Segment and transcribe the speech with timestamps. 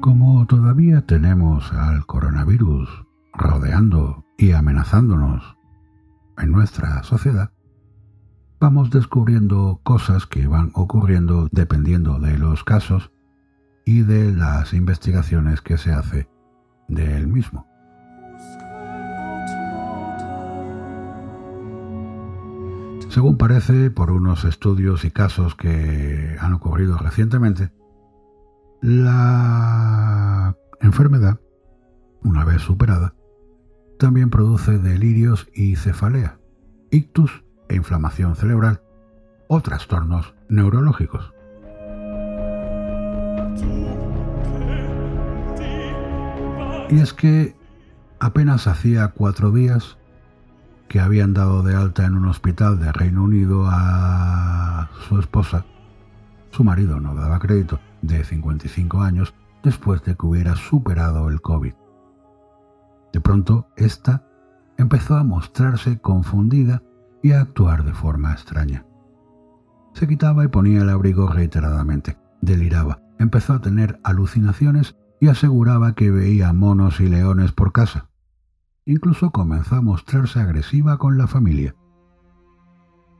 [0.00, 2.88] Como todavía tenemos al coronavirus
[3.34, 5.58] rodeando y amenazándonos
[6.38, 7.52] en nuestra sociedad,
[8.58, 13.12] vamos descubriendo cosas que van ocurriendo dependiendo de los casos
[13.84, 16.30] y de las investigaciones que se hace
[16.88, 17.66] de él mismo.
[23.10, 27.70] Según parece por unos estudios y casos que han ocurrido recientemente,
[28.80, 31.38] la enfermedad,
[32.22, 33.14] una vez superada,
[33.98, 36.38] también produce delirios y cefalea,
[36.90, 38.82] ictus e inflamación cerebral
[39.48, 41.32] o trastornos neurológicos.
[46.88, 47.54] Y es que
[48.18, 49.98] apenas hacía cuatro días
[50.88, 55.64] que habían dado de alta en un hospital de Reino Unido a su esposa,
[56.50, 61.74] su marido no daba crédito, de 55 años, después de que hubiera superado el COVID.
[63.12, 64.26] De pronto, ésta
[64.78, 66.82] empezó a mostrarse confundida
[67.22, 68.86] y a actuar de forma extraña.
[69.92, 76.10] Se quitaba y ponía el abrigo reiteradamente, deliraba, empezó a tener alucinaciones y aseguraba que
[76.10, 78.08] veía monos y leones por casa.
[78.86, 81.74] Incluso comenzó a mostrarse agresiva con la familia.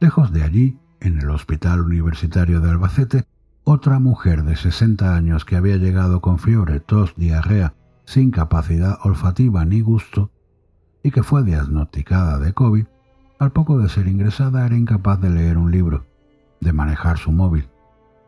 [0.00, 3.24] Lejos de allí, en el Hospital Universitario de Albacete,
[3.64, 9.64] otra mujer de 60 años que había llegado con fiebre, tos, diarrea, sin capacidad olfativa
[9.64, 10.30] ni gusto,
[11.02, 12.86] y que fue diagnosticada de COVID,
[13.38, 16.06] al poco de ser ingresada era incapaz de leer un libro,
[16.60, 17.68] de manejar su móvil,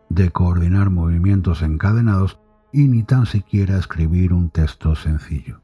[0.08, 2.38] de coordinar movimientos encadenados
[2.72, 5.59] y ni tan siquiera escribir un texto sencillo.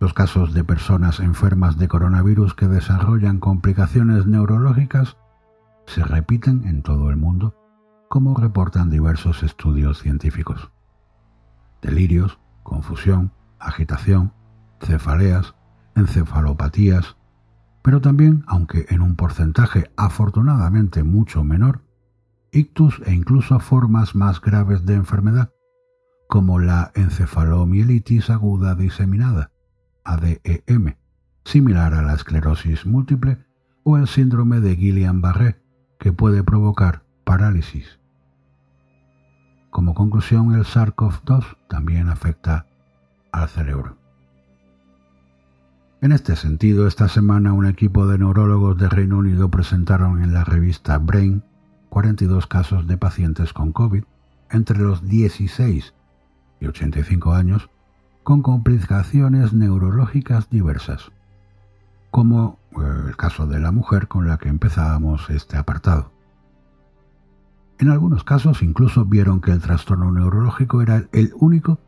[0.00, 5.18] Los casos de personas enfermas de coronavirus que desarrollan complicaciones neurológicas
[5.84, 7.54] se repiten en todo el mundo,
[8.08, 10.70] como reportan diversos estudios científicos.
[11.82, 14.32] Delirios, confusión, agitación,
[14.80, 15.54] cefaleas,
[15.94, 17.18] encefalopatías,
[17.82, 21.82] pero también, aunque en un porcentaje afortunadamente mucho menor,
[22.52, 25.52] ictus e incluso formas más graves de enfermedad,
[26.26, 29.52] como la encefalomielitis aguda diseminada,
[30.12, 30.96] ADEM,
[31.44, 33.38] similar a la esclerosis múltiple
[33.84, 35.60] o el síndrome de Guillain-Barré,
[35.98, 37.98] que puede provocar parálisis.
[39.70, 42.66] Como conclusión, el SARS-CoV-2 también afecta
[43.32, 43.96] al cerebro.
[46.00, 50.44] En este sentido, esta semana un equipo de neurólogos de Reino Unido presentaron en la
[50.44, 51.44] revista Brain
[51.90, 54.04] 42 casos de pacientes con COVID
[54.50, 55.94] entre los 16
[56.60, 57.70] y 85 años
[58.22, 61.10] con complicaciones neurológicas diversas,
[62.10, 66.12] como eh, el caso de la mujer con la que empezábamos este apartado.
[67.78, 71.78] En algunos casos incluso vieron que el trastorno neurológico era el único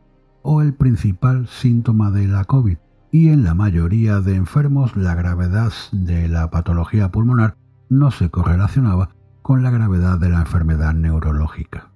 [0.42, 2.78] o el principal síntoma de la COVID
[3.10, 7.56] y en la mayoría de enfermos la gravedad de la patología pulmonar
[7.90, 9.10] no se correlacionaba
[9.42, 11.91] con la gravedad de la enfermedad neurológica.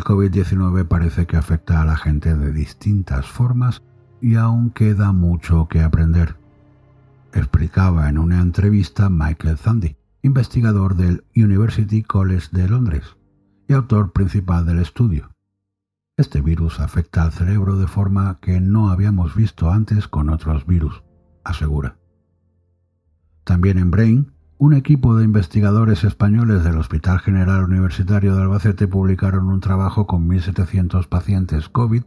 [0.00, 3.82] El COVID-19 parece que afecta a la gente de distintas formas
[4.22, 6.36] y aún queda mucho que aprender,
[7.34, 13.18] explicaba en una entrevista Michael Thundy, investigador del University College de Londres
[13.68, 15.32] y autor principal del estudio.
[16.16, 21.02] Este virus afecta al cerebro de forma que no habíamos visto antes con otros virus,
[21.44, 21.98] asegura.
[23.44, 29.48] También en Brain, un equipo de investigadores españoles del Hospital General Universitario de Albacete publicaron
[29.48, 32.02] un trabajo con 1.700 pacientes COVID,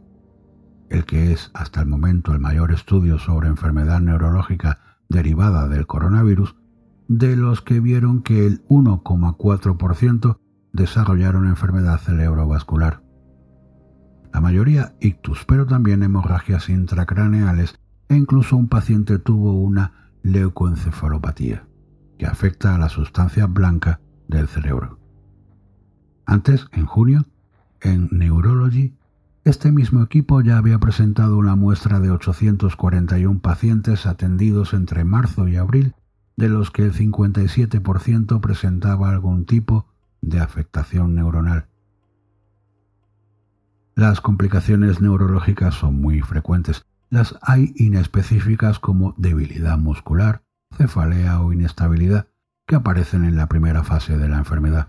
[0.88, 4.78] el que es hasta el momento el mayor estudio sobre enfermedad neurológica
[5.08, 6.54] derivada del coronavirus,
[7.08, 10.38] de los que vieron que el 1,4%
[10.72, 13.02] desarrollaron enfermedad cerebrovascular.
[14.32, 17.74] La mayoría ictus, pero también hemorragias intracraneales
[18.08, 21.66] e incluso un paciente tuvo una leucoencefalopatía,
[22.18, 24.98] que afecta a la sustancia blanca del cerebro.
[26.26, 27.26] Antes, en junio,
[27.80, 28.94] en Neurology,
[29.44, 35.56] este mismo equipo ya había presentado una muestra de 841 pacientes atendidos entre marzo y
[35.56, 35.94] abril,
[36.36, 39.86] de los que el 57% presentaba algún tipo
[40.22, 41.66] de afectación neuronal.
[43.94, 46.86] Las complicaciones neurológicas son muy frecuentes.
[47.10, 50.42] Las hay inespecíficas como debilidad muscular,
[50.74, 52.26] cefalea o inestabilidad,
[52.66, 54.88] que aparecen en la primera fase de la enfermedad.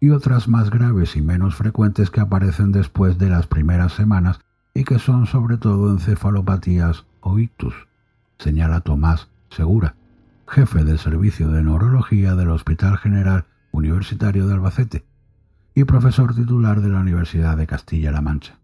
[0.00, 4.40] Y otras más graves y menos frecuentes que aparecen después de las primeras semanas
[4.74, 7.74] y que son sobre todo encefalopatías o ictus,
[8.38, 9.94] señala Tomás Segura,
[10.46, 15.04] jefe del Servicio de Neurología del Hospital General Universitario de Albacete,
[15.74, 18.58] y profesor titular de la Universidad de Castilla-La Mancha.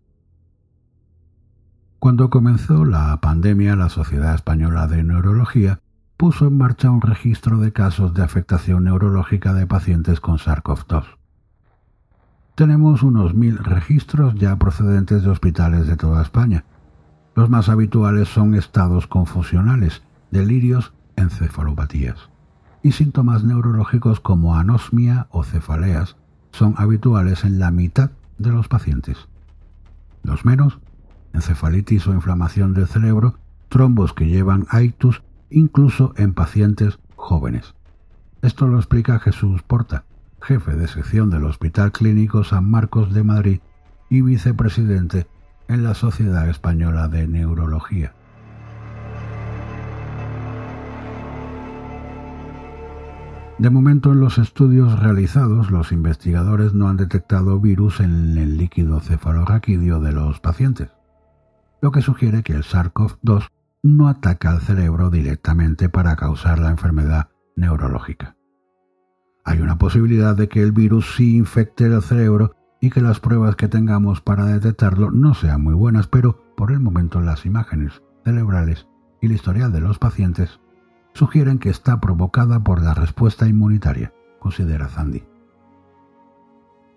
[1.98, 5.81] Cuando comenzó la pandemia, la Sociedad Española de Neurología
[6.22, 11.02] puso en marcha un registro de casos de afectación neurológica de pacientes con SARS-CoV-2.
[12.54, 16.64] Tenemos unos mil registros ya procedentes de hospitales de toda España.
[17.34, 22.30] Los más habituales son estados confusionales, delirios, encefalopatías.
[22.84, 26.14] Y síntomas neurológicos como anosmia o cefaleas
[26.52, 29.26] son habituales en la mitad de los pacientes.
[30.22, 30.78] Los menos,
[31.32, 34.82] encefalitis o inflamación del cerebro, trombos que llevan a
[35.52, 37.74] incluso en pacientes jóvenes.
[38.42, 40.04] Esto lo explica Jesús Porta,
[40.40, 43.60] jefe de sección del Hospital Clínico San Marcos de Madrid
[44.10, 45.26] y vicepresidente
[45.68, 48.14] en la Sociedad Española de Neurología.
[53.58, 58.98] De momento en los estudios realizados los investigadores no han detectado virus en el líquido
[58.98, 60.88] cefalorraquídeo de los pacientes,
[61.80, 63.50] lo que sugiere que el SARS-CoV-2
[63.82, 68.36] no ataca al cerebro directamente para causar la enfermedad neurológica.
[69.44, 73.56] Hay una posibilidad de que el virus sí infecte el cerebro y que las pruebas
[73.56, 78.86] que tengamos para detectarlo no sean muy buenas, pero por el momento las imágenes cerebrales
[79.20, 80.60] y el historial de los pacientes
[81.12, 85.24] sugieren que está provocada por la respuesta inmunitaria, considera Zandi.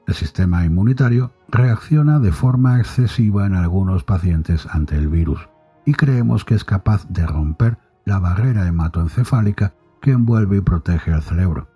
[0.05, 5.49] El sistema inmunitario reacciona de forma excesiva en algunos pacientes ante el virus
[5.85, 11.23] y creemos que es capaz de romper la barrera hematoencefálica que envuelve y protege al
[11.23, 11.75] cerebro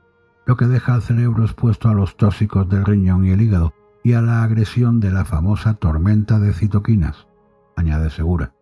[0.50, 4.14] lo que deja al cerebro expuesto a los tóxicos del riñón y el hígado y
[4.14, 7.28] a la agresión de la famosa tormenta de citoquinas,
[7.76, 8.56] añade Segura,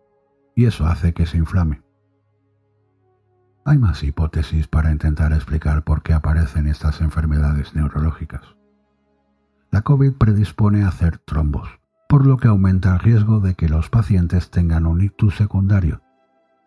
[0.54, 1.80] y eso hace que se inflame.
[3.64, 8.42] Hay más hipótesis para intentar explicar por qué aparecen estas enfermedades neurológicas.
[9.70, 11.77] La COVID predispone a hacer trombos,
[12.08, 16.02] por lo que aumenta el riesgo de que los pacientes tengan un ictus secundario,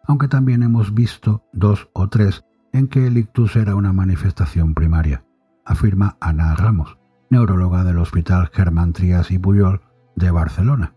[0.06, 5.26] aunque también hemos visto dos o tres en que el ictus era una manifestación primaria,
[5.66, 6.98] afirma Ana Ramos,
[7.30, 9.82] neuróloga del Hospital Germán Trias y Puyol
[10.16, 10.94] de Barcelona,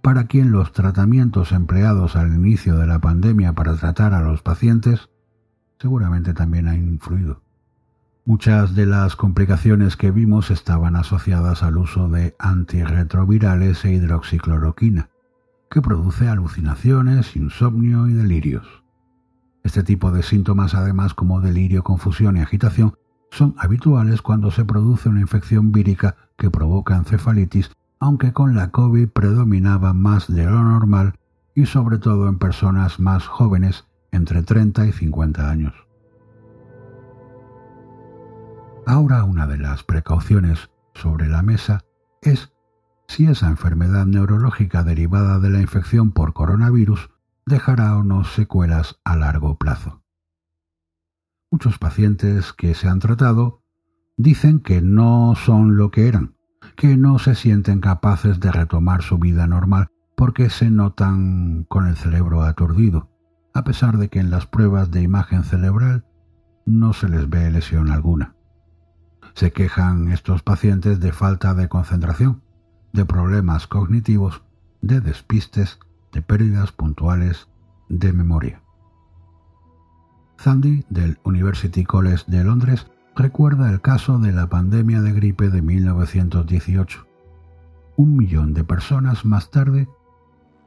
[0.00, 5.10] para quien los tratamientos empleados al inicio de la pandemia para tratar a los pacientes
[5.78, 7.42] seguramente también han influido.
[8.24, 15.10] Muchas de las complicaciones que vimos estaban asociadas al uso de antirretrovirales e hidroxicloroquina,
[15.68, 18.84] que produce alucinaciones, insomnio y delirios.
[19.64, 22.94] Este tipo de síntomas, además como delirio, confusión y agitación,
[23.32, 29.08] son habituales cuando se produce una infección vírica que provoca encefalitis, aunque con la COVID
[29.08, 31.14] predominaba más de lo normal
[31.56, 35.74] y sobre todo en personas más jóvenes, entre 30 y 50 años.
[38.86, 41.84] Ahora una de las precauciones sobre la mesa
[42.20, 42.52] es
[43.06, 47.10] si esa enfermedad neurológica derivada de la infección por coronavirus
[47.46, 50.02] dejará o no secuelas a largo plazo.
[51.50, 53.62] Muchos pacientes que se han tratado
[54.16, 56.34] dicen que no son lo que eran,
[56.76, 61.96] que no se sienten capaces de retomar su vida normal porque se notan con el
[61.96, 63.10] cerebro aturdido,
[63.54, 66.04] a pesar de que en las pruebas de imagen cerebral
[66.66, 68.34] no se les ve lesión alguna.
[69.34, 72.42] Se quejan estos pacientes de falta de concentración,
[72.92, 74.42] de problemas cognitivos,
[74.82, 75.78] de despistes
[76.12, 77.48] de pérdidas puntuales
[77.88, 78.62] de memoria.
[80.36, 85.62] Sandy, del University College de Londres, recuerda el caso de la pandemia de gripe de
[85.62, 87.06] 1918.
[87.96, 89.88] Un millón de personas más tarde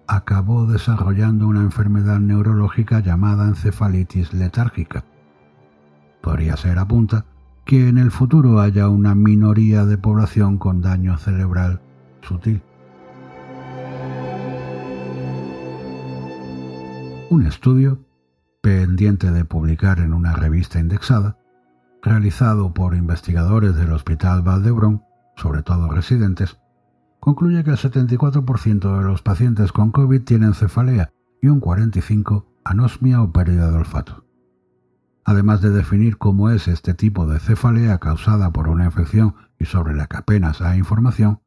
[0.07, 5.03] acabó desarrollando una enfermedad neurológica llamada encefalitis letárgica.
[6.21, 7.25] Podría ser, apunta,
[7.65, 11.81] que en el futuro haya una minoría de población con daño cerebral
[12.21, 12.61] sutil.
[17.31, 18.05] Un estudio,
[18.61, 21.39] pendiente de publicar en una revista indexada,
[22.03, 25.03] realizado por investigadores del Hospital Valdebrón,
[25.35, 26.59] sobre todo residentes,
[27.19, 33.21] concluye que el 74% de los pacientes con COVID tienen cefalea y un 45% anosmia
[33.23, 34.24] o pérdida de olfato.
[35.25, 39.95] Además de definir cómo es este tipo de cefalea causada por una infección y sobre
[39.95, 41.41] la que apenas hay información,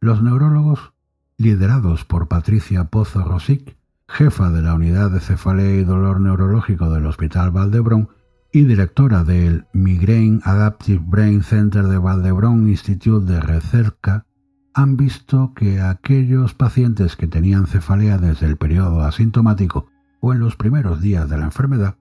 [0.00, 0.92] los neurólogos,
[1.38, 3.76] liderados por Patricia Pozo Rosic,
[4.08, 8.08] jefa de la unidad de cefalea y dolor neurológico del Hospital Valdebrón
[8.52, 14.26] y directora del Migraine Adaptive Brain Center de Valdebrón Institute de Recerca,
[14.74, 19.86] han visto que aquellos pacientes que tenían cefalea desde el periodo asintomático
[20.20, 21.96] o en los primeros días de la enfermedad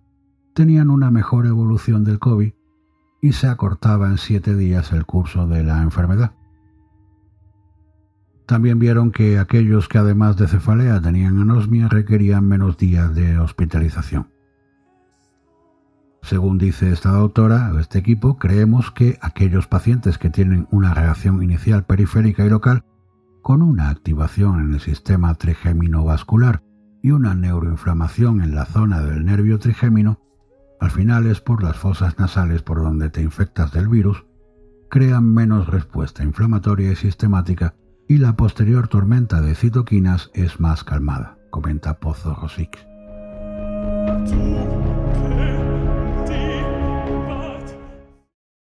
[0.54, 2.54] tenían una mejor evolución del COVID
[3.22, 6.34] y se acortaba en siete días el curso de la enfermedad,
[8.46, 14.28] También vieron que aquellos que además de cefalea tenían anosmia requerían menos días de hospitalización.
[16.22, 21.86] Según dice esta doctora, este equipo, creemos que aquellos pacientes que tienen una reacción inicial
[21.86, 22.84] periférica y local
[23.42, 26.64] con una activación en el sistema trigémino vascular
[27.02, 30.20] y una neuroinflamación en la zona del nervio trigémino,
[30.84, 34.26] al final es por las fosas nasales por donde te infectas del virus,
[34.90, 37.74] crean menos respuesta inflamatoria y sistemática
[38.06, 42.86] y la posterior tormenta de citoquinas es más calmada, comenta Pozo Rosix.